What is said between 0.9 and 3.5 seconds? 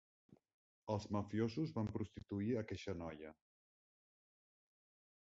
Els mafiosos van prostituir aqueixa noia.